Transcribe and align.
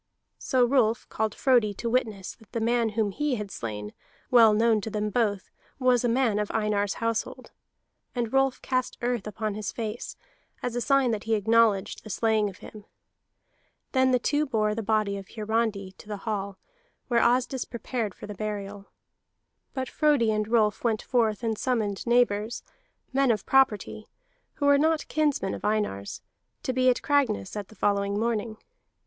So 0.39 0.65
Rolf 0.65 1.07
called 1.09 1.35
Frodi 1.35 1.75
to 1.75 1.87
witness 1.87 2.33
that 2.37 2.53
the 2.53 2.59
man 2.59 2.89
whom 2.89 3.11
he 3.11 3.35
had 3.35 3.51
slain, 3.51 3.93
well 4.31 4.51
known 4.51 4.81
to 4.81 4.89
them 4.89 5.11
both, 5.11 5.51
was 5.77 6.03
a 6.03 6.09
man 6.09 6.39
of 6.39 6.49
Einar's 6.49 6.95
household. 6.95 7.51
And 8.15 8.33
Rolf 8.33 8.59
cast 8.63 8.97
earth 9.03 9.27
upon 9.27 9.53
his 9.53 9.71
face, 9.71 10.17
as 10.63 10.75
a 10.75 10.81
sign 10.81 11.11
that 11.11 11.25
he 11.25 11.35
acknowledged 11.35 12.03
the 12.03 12.09
slaying 12.09 12.49
of 12.49 12.57
him. 12.65 12.85
Then 13.91 14.09
the 14.09 14.17
two 14.17 14.47
bore 14.47 14.73
the 14.73 14.81
body 14.81 15.17
of 15.17 15.27
Hiarandi 15.35 15.91
to 15.99 16.07
the 16.07 16.17
hall, 16.25 16.57
where 17.07 17.21
Asdis 17.21 17.65
prepared 17.65 18.15
for 18.15 18.25
the 18.25 18.33
burial. 18.33 18.87
But 19.75 19.87
Frodi 19.87 20.31
and 20.31 20.47
Rolf 20.47 20.83
went 20.83 21.03
forth 21.03 21.43
and 21.43 21.55
summoned 21.59 22.07
neighbors, 22.07 22.63
men 23.13 23.29
of 23.29 23.45
property, 23.45 24.07
who 24.55 24.65
were 24.65 24.79
not 24.79 25.07
kinsmen 25.09 25.53
of 25.53 25.63
Einar's, 25.63 26.23
to 26.63 26.73
be 26.73 26.89
at 26.89 27.03
Cragness 27.03 27.55
at 27.55 27.67
the 27.67 27.75
following 27.75 28.19
morning. 28.19 28.57